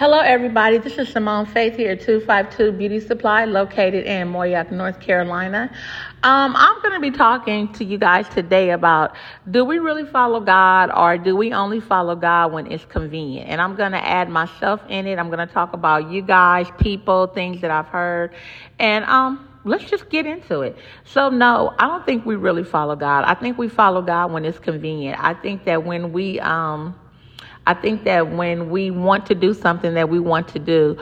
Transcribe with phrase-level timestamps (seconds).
[0.00, 0.78] Hello, everybody.
[0.78, 5.70] This is Simone Faith here at 252 Beauty Supply, located in Moyock, North Carolina.
[6.22, 9.14] Um, I'm going to be talking to you guys today about
[9.50, 13.50] do we really follow God or do we only follow God when it's convenient?
[13.50, 15.18] And I'm going to add myself in it.
[15.18, 18.32] I'm going to talk about you guys, people, things that I've heard.
[18.78, 20.78] And um, let's just get into it.
[21.04, 23.24] So, no, I don't think we really follow God.
[23.24, 25.22] I think we follow God when it's convenient.
[25.22, 26.94] I think that when we, um,
[27.66, 30.98] I think that when we want to do something that we want to do,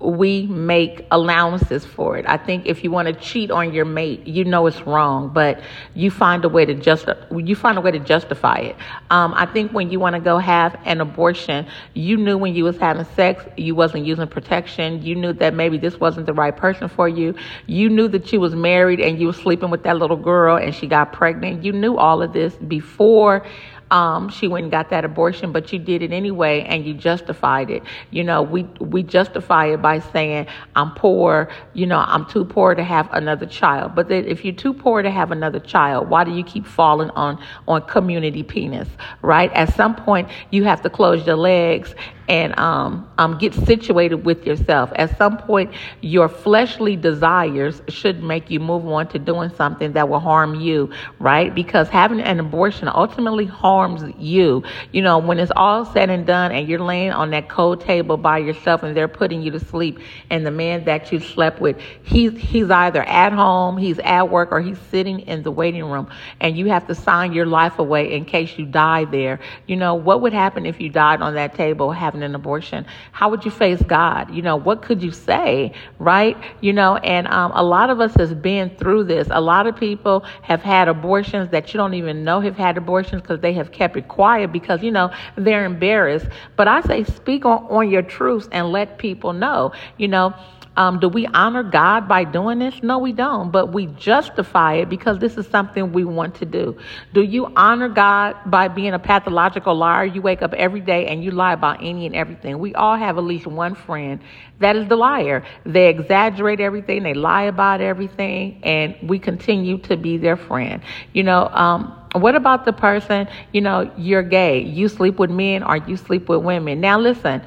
[0.00, 2.26] we make allowances for it.
[2.28, 5.60] I think if you want to cheat on your mate, you know it's wrong, but
[5.94, 8.76] you find a way to just you find a way to justify it.
[9.10, 12.64] Um, I think when you want to go have an abortion, you knew when you
[12.64, 15.02] was having sex, you wasn't using protection.
[15.02, 17.34] You knew that maybe this wasn't the right person for you.
[17.66, 20.74] You knew that you was married and you were sleeping with that little girl and
[20.74, 21.64] she got pregnant.
[21.64, 23.46] You knew all of this before
[23.90, 27.70] um, she went and got that abortion, but you did it anyway and you justified
[27.70, 27.82] it.
[28.10, 32.74] You know, we, we justify it by saying, I'm poor, you know, I'm too poor
[32.74, 33.94] to have another child.
[33.94, 37.10] But then if you're too poor to have another child, why do you keep falling
[37.10, 38.88] on, on community penis,
[39.22, 39.52] right?
[39.52, 41.94] At some point, you have to close your legs
[42.30, 44.92] and um, um, get situated with yourself.
[44.94, 50.08] At some point, your fleshly desires should make you move on to doing something that
[50.08, 51.52] will harm you, right?
[51.52, 54.62] Because having an abortion ultimately harms you.
[54.92, 58.16] You know, when it's all said and done and you're laying on that cold table
[58.16, 59.98] by yourself and they're putting you to sleep
[60.30, 64.52] and the man that you slept with, he's, he's either at home, he's at work,
[64.52, 66.08] or he's sitting in the waiting room
[66.40, 69.40] and you have to sign your life away in case you die there.
[69.66, 72.86] You know, what would happen if you died on that table having having an abortion,
[73.12, 74.32] how would you face God?
[74.32, 76.36] You know, what could you say, right?
[76.60, 79.28] You know, and um, a lot of us has been through this.
[79.30, 83.22] A lot of people have had abortions that you don't even know have had abortions
[83.22, 86.26] because they have kept it quiet because, you know, they're embarrassed.
[86.56, 90.34] But I say speak on, on your truths and let people know, you know,
[90.76, 92.82] um, do we honor God by doing this?
[92.82, 93.50] No, we don't.
[93.50, 96.78] But we justify it because this is something we want to do.
[97.12, 100.04] Do you honor God by being a pathological liar?
[100.04, 102.58] You wake up every day and you lie about any and everything.
[102.58, 104.20] We all have at least one friend
[104.60, 105.44] that is the liar.
[105.64, 110.82] They exaggerate everything, they lie about everything, and we continue to be their friend.
[111.12, 115.62] You know, um, what about the person, you know, you're gay, you sleep with men
[115.62, 116.80] or you sleep with women?
[116.80, 117.42] Now, listen,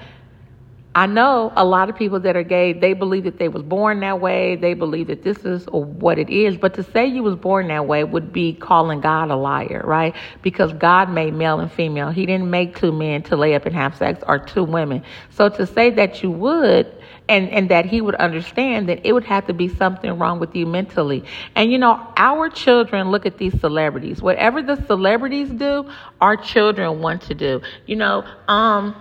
[0.95, 4.01] I know a lot of people that are gay, they believe that they was born
[4.01, 4.55] that way.
[4.55, 6.55] They believe that this is what it is.
[6.55, 10.15] But to say you was born that way would be calling God a liar, right?
[10.43, 12.11] Because God made male and female.
[12.11, 15.03] He didn't make two men to lay up and have sex or two women.
[15.31, 16.95] So to say that you would
[17.27, 20.55] and, and that he would understand that it would have to be something wrong with
[20.55, 21.23] you mentally.
[21.55, 24.21] And you know, our children look at these celebrities.
[24.21, 25.89] Whatever the celebrities do,
[26.21, 27.61] our children want to do.
[27.87, 28.95] You know, um,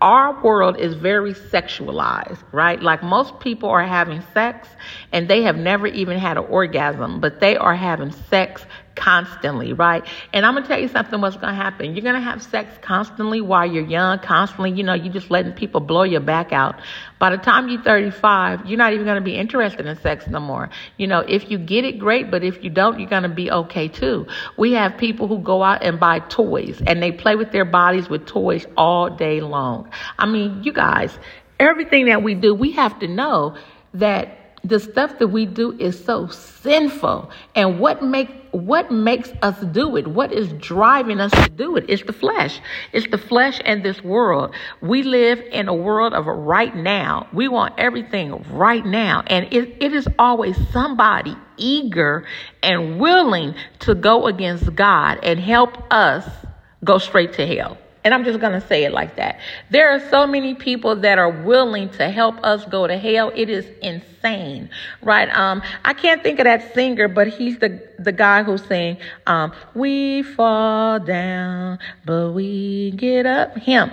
[0.00, 2.80] our world is very sexualized, right?
[2.82, 4.68] Like most people are having sex
[5.12, 10.04] and they have never even had an orgasm, but they are having sex constantly, right?
[10.32, 11.94] And I'm gonna tell you something what's gonna happen.
[11.94, 15.80] You're gonna have sex constantly while you're young, constantly, you know, you're just letting people
[15.80, 16.80] blow your back out.
[17.18, 20.70] By the time you're 35, you're not even gonna be interested in sex no more.
[20.96, 23.88] You know, if you get it, great, but if you don't, you're gonna be okay
[23.88, 24.26] too.
[24.56, 28.08] We have people who go out and buy toys and they play with their bodies
[28.08, 29.90] with toys all day long.
[30.18, 31.16] I mean, you guys,
[31.60, 33.56] everything that we do, we have to know
[33.94, 37.30] that the stuff that we do is so sinful.
[37.54, 40.06] And what make what makes us do it?
[40.06, 41.84] What is driving us to do it?
[41.88, 42.60] It's the flesh.
[42.92, 44.54] It's the flesh and this world.
[44.80, 47.28] We live in a world of right now.
[47.34, 49.24] We want everything right now.
[49.26, 52.24] And it, it is always somebody eager
[52.62, 56.26] and willing to go against god and help us
[56.82, 57.76] go straight to hell
[58.06, 59.40] and I'm just going to say it like that.
[59.70, 63.32] There are so many people that are willing to help us go to hell.
[63.34, 64.70] It is insane,
[65.02, 65.28] right?
[65.36, 69.52] Um, I can't think of that singer, but he's the, the guy who's saying, um,
[69.74, 73.58] we fall down, but we get up.
[73.58, 73.90] Him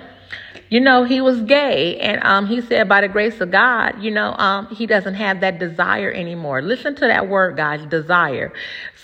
[0.70, 4.10] you know, he was gay, and um, he said, by the grace of God, you
[4.10, 6.62] know, um, he doesn't have that desire anymore.
[6.62, 8.52] Listen to that word, guys, desire.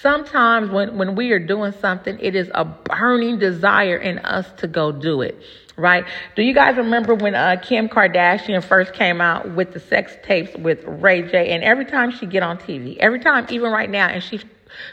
[0.00, 4.66] Sometimes when, when we are doing something, it is a burning desire in us to
[4.66, 5.40] go do it
[5.76, 6.04] right?
[6.36, 10.54] Do you guys remember when uh, Kim Kardashian first came out with the sex tapes
[10.56, 11.52] with Ray J?
[11.52, 14.44] And every time she get on TV, every time, even right now, and she's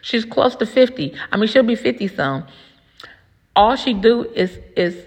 [0.01, 1.13] she's close to fifty.
[1.29, 2.45] I mean, she'll be fifty soon.
[3.55, 4.97] All she do is is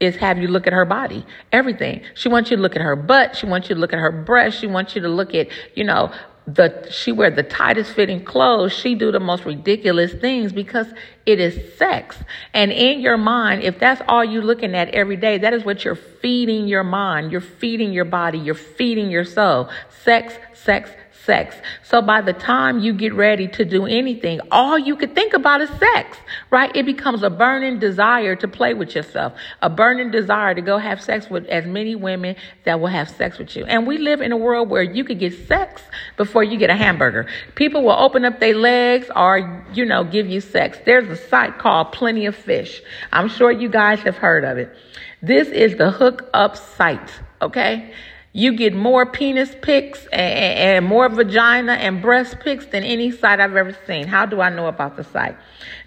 [0.00, 2.02] is have you look at her body, everything.
[2.14, 3.36] She wants you to look at her butt.
[3.36, 4.58] She wants you to look at her breast.
[4.58, 6.12] She wants you to look at, you know,
[6.46, 10.86] the she wear the tightest fitting clothes she do the most ridiculous things because
[11.26, 12.16] it is sex
[12.54, 15.84] and in your mind if that's all you're looking at every day that is what
[15.84, 19.68] you're feeding your mind you're feeding your body you're feeding your soul
[20.04, 20.88] sex sex
[21.26, 21.56] sex.
[21.82, 25.60] So by the time you get ready to do anything, all you could think about
[25.60, 26.16] is sex,
[26.50, 26.74] right?
[26.74, 31.02] It becomes a burning desire to play with yourself, a burning desire to go have
[31.02, 33.64] sex with as many women that will have sex with you.
[33.66, 35.82] And we live in a world where you could get sex
[36.16, 37.26] before you get a hamburger.
[37.56, 40.78] People will open up their legs or, you know, give you sex.
[40.86, 42.80] There's a site called Plenty of Fish.
[43.12, 44.74] I'm sure you guys have heard of it.
[45.22, 47.10] This is the hook up site,
[47.42, 47.92] okay?
[48.36, 53.40] You get more penis pics and, and, more vagina and breast pics than any site
[53.40, 54.06] I've ever seen.
[54.06, 55.38] How do I know about the site?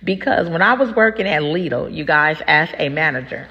[0.04, 3.48] Because when I was working at Lidl, you guys, as a manager,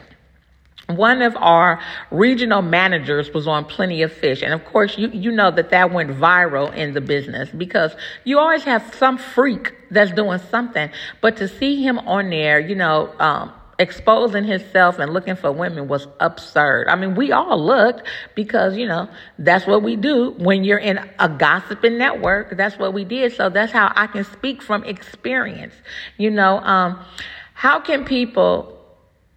[0.88, 1.80] one of our
[2.10, 4.42] regional managers was on Plenty of Fish.
[4.42, 8.40] And of course, you, you know that that went viral in the business because you
[8.40, 10.90] always have some freak that's doing something.
[11.20, 15.86] But to see him on there, you know, um, exposing himself and looking for women
[15.86, 16.88] was absurd.
[16.88, 18.02] I mean, we all looked
[18.34, 19.08] because, you know,
[19.38, 22.56] that's what we do when you're in a gossiping network.
[22.56, 23.34] That's what we did.
[23.34, 25.74] So that's how I can speak from experience.
[26.16, 27.04] You know, um,
[27.54, 28.74] how can people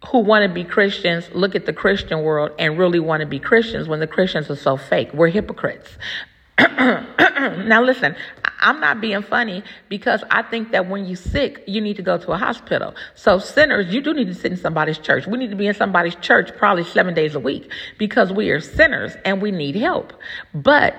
[0.08, 3.38] who want to be Christians look at the Christian world and really want to be
[3.38, 5.14] Christians when the Christians are so fake?
[5.14, 5.88] We're hypocrites.
[6.58, 8.16] now listen,
[8.62, 12.16] I'm not being funny because I think that when you're sick, you need to go
[12.16, 12.94] to a hospital.
[13.14, 15.26] So sinners, you do need to sit in somebody's church.
[15.26, 18.60] We need to be in somebody's church probably seven days a week because we are
[18.60, 20.12] sinners and we need help.
[20.54, 20.94] But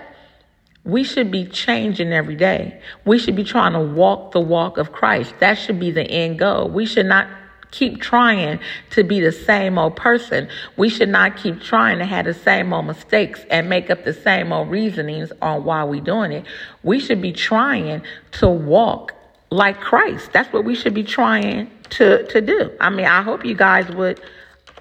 [0.83, 2.81] we should be changing every day.
[3.06, 5.33] We should be trying to walk the walk of Christ.
[5.39, 6.69] That should be the end goal.
[6.69, 7.27] We should not
[7.74, 8.60] keep trying
[8.92, 10.48] to be the same old person.
[10.78, 14.14] We should not keep trying to have the same old mistakes and make up the
[14.14, 16.46] same old reasonings on why we're doing it.
[16.84, 18.04] We should be trying
[18.34, 19.14] to walk
[19.50, 20.31] like Christ.
[20.31, 22.72] That's what we should be trying to, to do.
[22.80, 24.22] I mean, I hope you guys would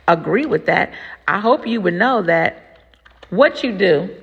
[0.07, 0.93] agree with that.
[1.27, 2.79] I hope you would know that
[3.31, 4.15] what you do,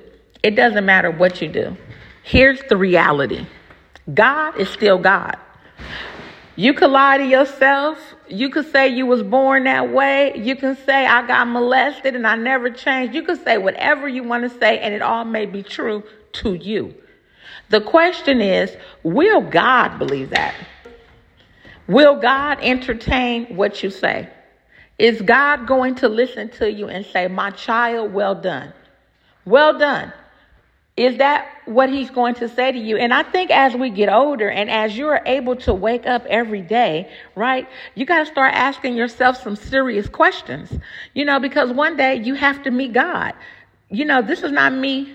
[0.44, 1.76] it doesn't matter what you do.
[2.22, 3.46] Here's the reality
[4.14, 5.36] God is still God.
[6.54, 8.09] You could lie to yourself.
[8.30, 10.36] You could say you was born that way.
[10.36, 13.14] You can say I got molested and I never changed.
[13.14, 16.04] You could say whatever you want to say and it all may be true
[16.34, 16.94] to you.
[17.70, 20.54] The question is, will God believe that?
[21.86, 24.28] Will God entertain what you say?
[24.98, 28.72] Is God going to listen to you and say, My child, well done?
[29.44, 30.12] Well done.
[31.00, 32.98] Is that what he's going to say to you?
[32.98, 36.60] And I think as we get older and as you're able to wake up every
[36.60, 40.70] day, right, you got to start asking yourself some serious questions,
[41.14, 43.32] you know, because one day you have to meet God.
[43.88, 45.14] You know, this is not me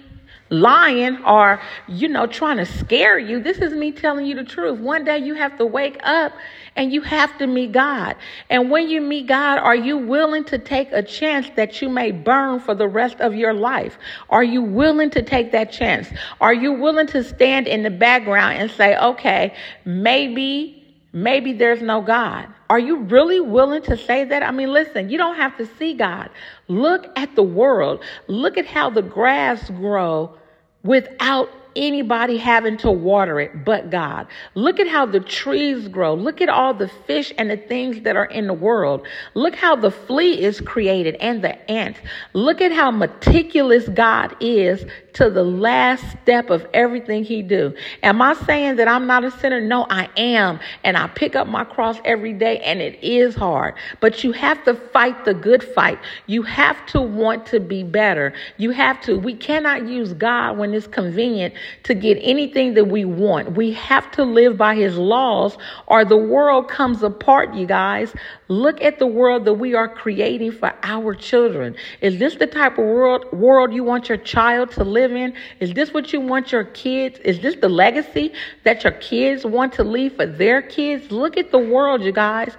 [0.50, 3.42] lying or, you know, trying to scare you.
[3.42, 4.80] This is me telling you the truth.
[4.80, 6.34] One day you have to wake up
[6.76, 8.16] and you have to meet God.
[8.50, 12.12] And when you meet God, are you willing to take a chance that you may
[12.12, 13.98] burn for the rest of your life?
[14.30, 16.10] Are you willing to take that chance?
[16.40, 20.85] Are you willing to stand in the background and say, okay, maybe
[21.16, 22.48] maybe there's no God.
[22.70, 24.44] Are you really willing to say that?
[24.44, 26.30] I mean, listen, you don't have to see God.
[26.68, 28.04] Look at the world.
[28.28, 30.38] Look at how the grass grow
[30.84, 34.28] without anybody having to water it but God.
[34.54, 36.14] Look at how the trees grow.
[36.14, 39.08] Look at all the fish and the things that are in the world.
[39.34, 41.98] Look how the flea is created and the ant.
[42.34, 47.74] Look at how meticulous God is to the last step of everything he do.
[48.04, 49.62] Am I saying that I'm not a sinner?
[49.62, 50.60] No, I am.
[50.84, 53.76] And I pick up my cross every day and it is hard.
[54.02, 56.00] But you have to fight the good fight.
[56.28, 58.34] You have to want to be better.
[58.58, 59.18] You have to.
[59.18, 61.54] We cannot use God when it's convenient
[61.84, 63.54] to get anything that we want.
[63.56, 65.58] We have to live by his laws
[65.88, 68.14] or the world comes apart, you guys.
[68.48, 71.76] Look at the world that we are creating for our children.
[72.02, 75.34] Is this the type of world world you want your child to live in?
[75.60, 77.20] Is this what you want your kids?
[77.20, 81.12] Is this the legacy that your kids want to leave for their kids?
[81.12, 82.56] Look at the world, you guys.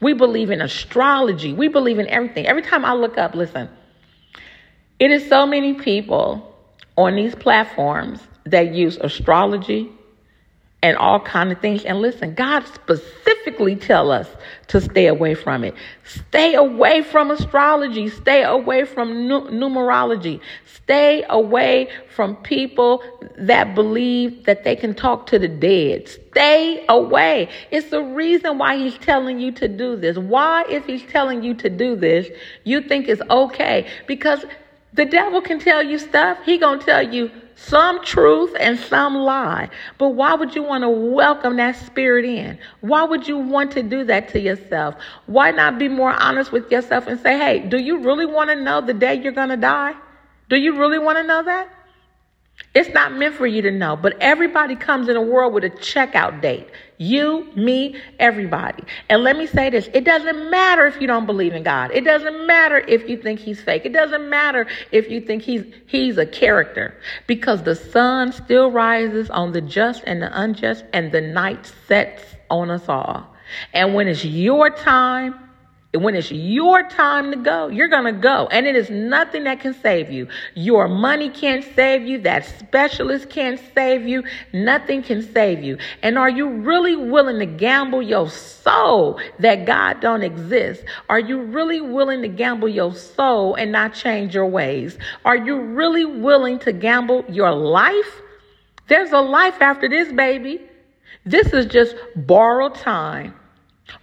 [0.00, 1.52] We believe in astrology.
[1.52, 2.46] We believe in everything.
[2.46, 3.68] Every time I look up, listen,
[4.98, 6.56] it is so many people
[6.96, 9.90] on these platforms that use astrology,
[10.82, 11.84] and all kind of things.
[11.84, 14.28] And listen, God specifically tell us
[14.68, 15.74] to stay away from it.
[16.04, 18.08] Stay away from astrology.
[18.08, 20.40] Stay away from nu- numerology.
[20.66, 23.02] Stay away from people
[23.36, 26.08] that believe that they can talk to the dead.
[26.08, 27.48] Stay away.
[27.72, 30.16] It's the reason why he's telling you to do this.
[30.16, 32.28] Why, if he's telling you to do this,
[32.62, 33.86] you think it's okay?
[34.06, 34.44] Because
[34.94, 36.38] The devil can tell you stuff.
[36.44, 39.68] He to tell you some truth and some lie.
[39.98, 42.58] But why would you want to welcome that spirit in?
[42.80, 44.94] Why would you want to do that to yourself?
[45.26, 48.56] Why not be more honest with yourself and say, hey, do you really want to
[48.56, 49.94] know the day you're to die?
[50.48, 51.68] Do you really want to know that?
[52.74, 55.70] It's not meant for you to know, but everybody comes in a world with a
[55.70, 56.68] checkout date.
[56.98, 58.84] You, me, everybody.
[59.08, 61.90] And let me say this it doesn't matter if you don't believe in God.
[61.92, 63.86] It doesn't matter if you think he's fake.
[63.86, 66.94] It doesn't matter if you think he's, he's a character
[67.26, 72.22] because the sun still rises on the just and the unjust, and the night sets
[72.50, 73.34] on us all.
[73.72, 75.47] And when it's your time,
[75.94, 78.46] when it's your time to go, you're going to go.
[78.50, 80.28] And it is nothing that can save you.
[80.54, 82.18] Your money can't save you.
[82.18, 84.22] That specialist can't save you.
[84.52, 85.78] Nothing can save you.
[86.02, 90.84] And are you really willing to gamble your soul that God don't exist?
[91.08, 94.98] Are you really willing to gamble your soul and not change your ways?
[95.24, 98.20] Are you really willing to gamble your life?
[98.88, 100.60] There's a life after this, baby.
[101.24, 103.34] This is just borrowed time.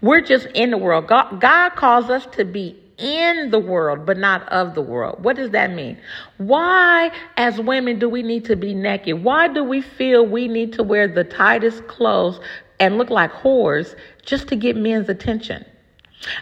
[0.02, 1.08] We're just in the world.
[1.08, 5.24] God, God calls us to be in the world, but not of the world.
[5.24, 5.98] What does that mean?
[6.38, 9.24] Why, as women, do we need to be naked?
[9.24, 12.40] Why do we feel we need to wear the tightest clothes
[12.80, 15.66] and look like whores just to get men's attention?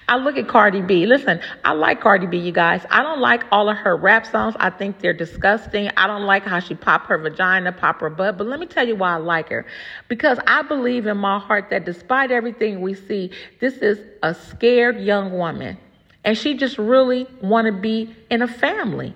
[0.08, 1.06] I look at Cardi B.
[1.06, 2.86] Listen, I like Cardi B, you guys.
[2.90, 4.56] I don't like all of her rap songs.
[4.60, 5.90] I think they're disgusting.
[5.98, 8.38] I don't like how she pop her vagina, pop her butt.
[8.38, 9.66] But let me tell you why I like her.
[10.08, 15.00] Because I believe in my heart that despite everything we see, this is a scared
[15.00, 15.78] young woman.
[16.24, 19.14] And she just really want to be in a family.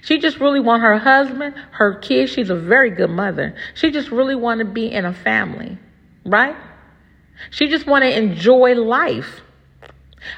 [0.00, 2.32] She just really want her husband, her kids.
[2.32, 3.54] She's a very good mother.
[3.74, 5.78] She just really want to be in a family,
[6.24, 6.56] right?
[7.50, 9.42] She just want to enjoy life.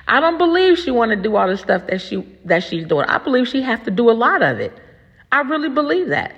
[0.07, 3.07] I don't believe she want to do all the stuff that she that she's doing.
[3.07, 4.73] I believe she has to do a lot of it.
[5.31, 6.35] I really believe that.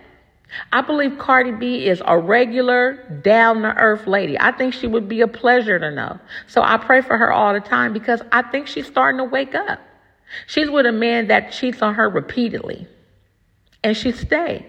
[0.72, 4.38] I believe Cardi B is a regular, down to earth lady.
[4.38, 6.18] I think she would be a pleasure to know.
[6.46, 9.54] So I pray for her all the time because I think she's starting to wake
[9.54, 9.80] up.
[10.46, 12.86] She's with a man that cheats on her repeatedly.
[13.82, 14.66] And she stay.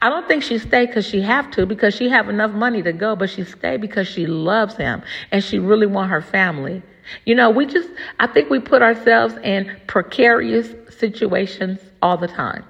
[0.00, 2.92] I don't think she stay because she have to because she have enough money to
[2.92, 6.82] go, but she stay because she loves him and she really want her family.
[7.24, 7.88] You know, we just,
[8.18, 12.64] I think we put ourselves in precarious situations all the time.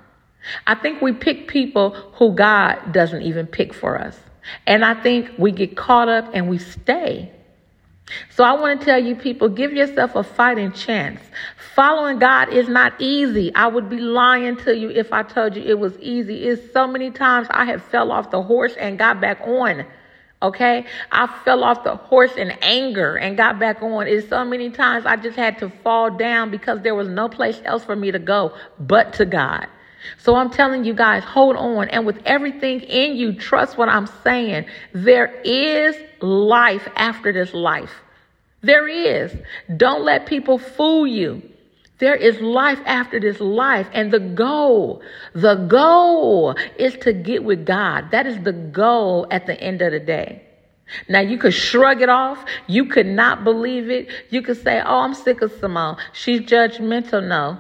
[0.66, 4.18] I think we pick people who God doesn't even pick for us.
[4.66, 7.32] And I think we get caught up and we stay.
[8.30, 11.20] So I want to tell you people, give yourself a fighting chance.
[11.74, 13.54] Following God is not easy.
[13.54, 16.44] I would be lying to you if I told you it was easy.
[16.44, 19.86] It's so many times I have fell off the horse and got back on.
[20.42, 20.84] Okay.
[21.12, 24.08] I fell off the horse in anger and got back on.
[24.08, 27.60] It's so many times I just had to fall down because there was no place
[27.64, 29.68] else for me to go but to God.
[30.18, 31.88] So I'm telling you guys, hold on.
[31.88, 34.66] And with everything in you, trust what I'm saying.
[34.92, 37.94] There is life after this life.
[38.62, 39.32] There is.
[39.76, 41.42] Don't let people fool you.
[42.02, 43.88] There is life after this life.
[43.92, 45.02] And the goal,
[45.34, 48.10] the goal is to get with God.
[48.10, 50.42] That is the goal at the end of the day.
[51.08, 52.44] Now you could shrug it off.
[52.66, 54.08] You could not believe it.
[54.30, 55.96] You could say, Oh, I'm sick of Simone.
[56.12, 57.24] She's judgmental.
[57.24, 57.58] No,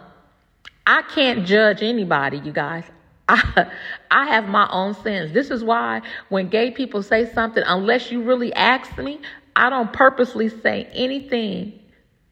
[0.88, 2.82] I can't judge anybody, you guys.
[3.28, 3.70] I,
[4.10, 5.32] I have my own sins.
[5.32, 9.20] This is why when gay people say something, unless you really ask me,
[9.54, 11.78] I don't purposely say anything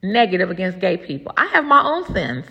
[0.02, 1.32] negative against gay people.
[1.36, 2.46] I have my own sins.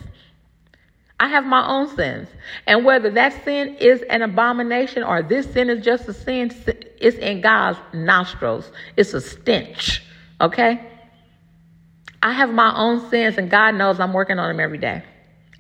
[1.20, 2.30] I have my own sins.
[2.66, 6.52] And whether that sin is an abomination or this sin is just a sin,
[7.00, 8.72] it's in God's nostrils.
[8.96, 10.02] It's a stench.
[10.40, 10.80] Okay?
[12.22, 15.04] I have my own sins, and God knows I'm working on them every day.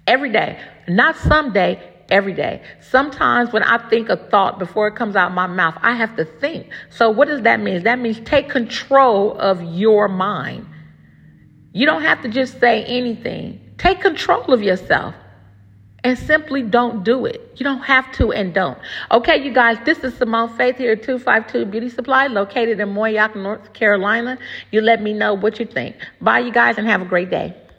[0.07, 0.61] Every day.
[0.87, 2.61] Not someday, every day.
[2.81, 6.25] Sometimes when I think a thought before it comes out my mouth, I have to
[6.25, 6.69] think.
[6.89, 7.83] So what does that mean?
[7.83, 10.65] That means take control of your mind.
[11.71, 13.59] You don't have to just say anything.
[13.77, 15.15] Take control of yourself
[16.03, 17.55] and simply don't do it.
[17.57, 18.77] You don't have to and don't.
[19.11, 23.35] Okay, you guys, this is Simone Faith here at 252 Beauty Supply located in Moyock,
[23.35, 24.37] North Carolina.
[24.71, 25.95] You let me know what you think.
[26.21, 27.55] Bye, you guys, and have a great day.